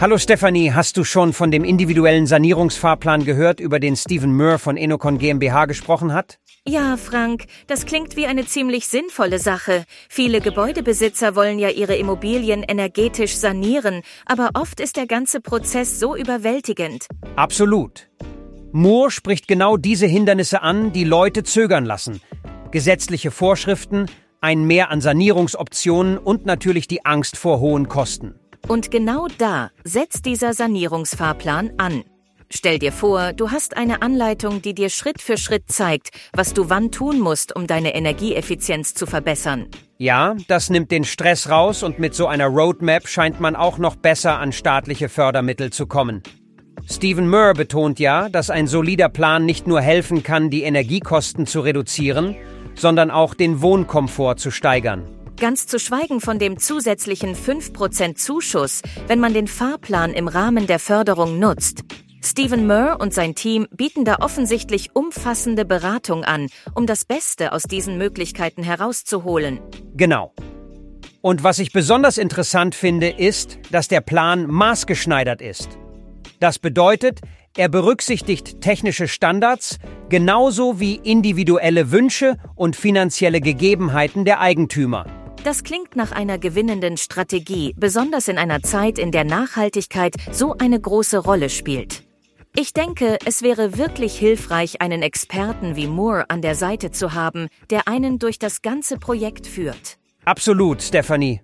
Hallo 0.00 0.16
Stefanie, 0.16 0.72
hast 0.72 0.96
du 0.96 1.04
schon 1.04 1.34
von 1.34 1.50
dem 1.50 1.62
individuellen 1.62 2.26
Sanierungsfahrplan 2.26 3.26
gehört, 3.26 3.60
über 3.60 3.78
den 3.78 3.96
Stephen 3.96 4.34
Murr 4.34 4.58
von 4.58 4.78
Enocon 4.78 5.18
GmbH 5.18 5.66
gesprochen 5.66 6.14
hat? 6.14 6.38
Ja, 6.66 6.96
Frank, 6.96 7.44
das 7.66 7.84
klingt 7.84 8.16
wie 8.16 8.24
eine 8.24 8.46
ziemlich 8.46 8.88
sinnvolle 8.88 9.38
Sache. 9.38 9.84
Viele 10.08 10.40
Gebäudebesitzer 10.40 11.36
wollen 11.36 11.58
ja 11.58 11.68
ihre 11.68 11.96
Immobilien 11.96 12.62
energetisch 12.62 13.36
sanieren, 13.36 14.00
aber 14.24 14.52
oft 14.54 14.80
ist 14.80 14.96
der 14.96 15.06
ganze 15.06 15.42
Prozess 15.42 16.00
so 16.00 16.16
überwältigend. 16.16 17.06
Absolut. 17.36 18.08
Moore 18.72 19.10
spricht 19.10 19.48
genau 19.48 19.76
diese 19.76 20.06
Hindernisse 20.06 20.62
an, 20.62 20.92
die 20.94 21.04
Leute 21.04 21.42
zögern 21.42 21.84
lassen. 21.84 22.22
Gesetzliche 22.70 23.30
Vorschriften, 23.30 24.06
ein 24.40 24.64
Mehr 24.64 24.90
an 24.90 25.02
Sanierungsoptionen 25.02 26.16
und 26.16 26.46
natürlich 26.46 26.88
die 26.88 27.04
Angst 27.04 27.36
vor 27.36 27.60
hohen 27.60 27.88
Kosten. 27.88 28.40
Und 28.68 28.90
genau 28.90 29.26
da 29.38 29.70
setzt 29.84 30.26
dieser 30.26 30.52
Sanierungsfahrplan 30.54 31.72
an. 31.78 32.04
Stell 32.52 32.80
dir 32.80 32.90
vor, 32.90 33.32
du 33.32 33.52
hast 33.52 33.76
eine 33.76 34.02
Anleitung, 34.02 34.60
die 34.60 34.74
dir 34.74 34.90
Schritt 34.90 35.22
für 35.22 35.36
Schritt 35.36 35.70
zeigt, 35.70 36.10
was 36.32 36.52
du 36.52 36.68
wann 36.68 36.90
tun 36.90 37.20
musst, 37.20 37.54
um 37.54 37.68
deine 37.68 37.94
Energieeffizienz 37.94 38.92
zu 38.94 39.06
verbessern. 39.06 39.68
Ja, 39.98 40.34
das 40.48 40.68
nimmt 40.68 40.90
den 40.90 41.04
Stress 41.04 41.48
raus 41.48 41.84
und 41.84 42.00
mit 42.00 42.14
so 42.14 42.26
einer 42.26 42.46
Roadmap 42.46 43.06
scheint 43.06 43.38
man 43.38 43.54
auch 43.54 43.78
noch 43.78 43.94
besser 43.94 44.38
an 44.40 44.50
staatliche 44.50 45.08
Fördermittel 45.08 45.70
zu 45.70 45.86
kommen. 45.86 46.24
Stephen 46.90 47.28
Murr 47.28 47.54
betont 47.54 48.00
ja, 48.00 48.28
dass 48.28 48.50
ein 48.50 48.66
solider 48.66 49.08
Plan 49.08 49.46
nicht 49.46 49.68
nur 49.68 49.80
helfen 49.80 50.24
kann, 50.24 50.50
die 50.50 50.64
Energiekosten 50.64 51.46
zu 51.46 51.60
reduzieren, 51.60 52.34
sondern 52.74 53.12
auch 53.12 53.34
den 53.34 53.62
Wohnkomfort 53.62 54.36
zu 54.36 54.50
steigern. 54.50 55.04
Ganz 55.40 55.66
zu 55.66 55.78
schweigen 55.78 56.20
von 56.20 56.38
dem 56.38 56.58
zusätzlichen 56.58 57.34
5% 57.34 58.14
Zuschuss, 58.14 58.82
wenn 59.06 59.20
man 59.20 59.32
den 59.32 59.48
Fahrplan 59.48 60.12
im 60.12 60.28
Rahmen 60.28 60.66
der 60.66 60.78
Förderung 60.78 61.38
nutzt. 61.38 61.80
Stephen 62.22 62.66
Murr 62.66 62.98
und 63.00 63.14
sein 63.14 63.34
Team 63.34 63.66
bieten 63.74 64.04
da 64.04 64.16
offensichtlich 64.20 64.94
umfassende 64.94 65.64
Beratung 65.64 66.24
an, 66.24 66.48
um 66.74 66.86
das 66.86 67.06
Beste 67.06 67.54
aus 67.54 67.62
diesen 67.62 67.96
Möglichkeiten 67.96 68.62
herauszuholen. 68.62 69.60
Genau. 69.94 70.34
Und 71.22 71.42
was 71.42 71.58
ich 71.58 71.72
besonders 71.72 72.18
interessant 72.18 72.74
finde, 72.74 73.08
ist, 73.08 73.58
dass 73.70 73.88
der 73.88 74.02
Plan 74.02 74.46
maßgeschneidert 74.46 75.40
ist. 75.40 75.70
Das 76.38 76.58
bedeutet, 76.58 77.20
er 77.56 77.70
berücksichtigt 77.70 78.60
technische 78.60 79.08
Standards 79.08 79.78
genauso 80.10 80.80
wie 80.80 80.96
individuelle 80.96 81.90
Wünsche 81.92 82.36
und 82.56 82.76
finanzielle 82.76 83.40
Gegebenheiten 83.40 84.26
der 84.26 84.40
Eigentümer. 84.40 85.06
Das 85.42 85.64
klingt 85.64 85.96
nach 85.96 86.12
einer 86.12 86.36
gewinnenden 86.36 86.98
Strategie, 86.98 87.74
besonders 87.78 88.28
in 88.28 88.36
einer 88.36 88.62
Zeit, 88.62 88.98
in 88.98 89.10
der 89.10 89.24
Nachhaltigkeit 89.24 90.14
so 90.30 90.54
eine 90.58 90.78
große 90.78 91.16
Rolle 91.16 91.48
spielt. 91.48 92.02
Ich 92.54 92.74
denke, 92.74 93.16
es 93.24 93.40
wäre 93.40 93.78
wirklich 93.78 94.18
hilfreich, 94.18 94.82
einen 94.82 95.00
Experten 95.00 95.76
wie 95.76 95.86
Moore 95.86 96.28
an 96.28 96.42
der 96.42 96.54
Seite 96.56 96.90
zu 96.90 97.14
haben, 97.14 97.48
der 97.70 97.88
einen 97.88 98.18
durch 98.18 98.38
das 98.38 98.60
ganze 98.60 98.98
Projekt 98.98 99.46
führt. 99.46 99.96
Absolut, 100.26 100.82
Stephanie. 100.82 101.40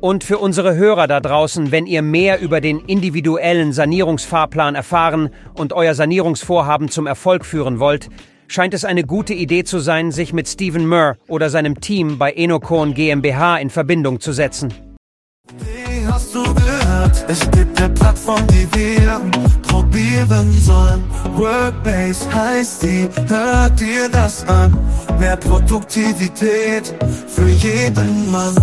Und 0.00 0.22
für 0.22 0.38
unsere 0.38 0.76
Hörer 0.76 1.08
da 1.08 1.18
draußen, 1.18 1.72
wenn 1.72 1.86
ihr 1.86 2.02
mehr 2.02 2.40
über 2.40 2.60
den 2.60 2.78
individuellen 2.80 3.72
Sanierungsfahrplan 3.72 4.76
erfahren 4.76 5.30
und 5.54 5.72
euer 5.72 5.94
Sanierungsvorhaben 5.94 6.90
zum 6.90 7.08
Erfolg 7.08 7.44
führen 7.44 7.80
wollt, 7.80 8.08
scheint 8.52 8.74
es 8.74 8.84
eine 8.84 9.04
gute 9.04 9.32
Idee 9.34 9.64
zu 9.64 9.78
sein, 9.78 10.12
sich 10.12 10.32
mit 10.32 10.46
Stephen 10.48 10.86
Murr 10.86 11.16
oder 11.28 11.50
seinem 11.50 11.80
Team 11.80 12.18
bei 12.18 12.32
Enocorn 12.32 12.94
GmbH 12.94 13.58
in 13.58 13.70
Verbindung 13.70 14.20
zu 14.20 14.32
setzen. 14.32 14.72
Wie 15.58 16.06
hast 16.06 16.32
du 16.34 16.42
gehört? 16.42 17.24
Es 17.28 17.50
gibt 17.50 17.80
eine 17.80 17.92
Plattform, 17.94 18.46
die 18.48 18.68
wir 18.74 19.20
probieren 19.62 20.52
sollen. 20.52 21.02
Workbase 21.34 22.30
heißt 22.32 22.82
die, 22.82 23.08
hört 23.28 23.80
dir 23.80 24.08
das 24.10 24.46
an. 24.46 24.76
Mehr 25.18 25.36
Produktivität 25.36 26.94
für 27.28 27.48
jeden 27.48 28.30
Mann. 28.30 28.54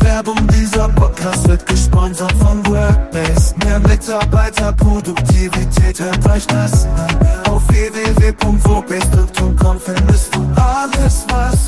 Werbung 0.00 0.46
dieser 0.48 0.88
Podcast 0.90 1.48
wird 1.48 1.66
gesponsert 1.66 2.32
von 2.32 2.64
Workbase. 2.66 3.54
Mehr 3.64 3.80
Mitarbeiterproduktivität, 3.80 6.00
hört 6.00 6.28
euch 6.28 6.46
das 6.46 6.84
an. 6.86 7.39
Www.workbase.com 7.70 9.80
findest 9.80 10.34
du 10.34 10.40
alles, 10.56 11.24
was. 11.28 11.59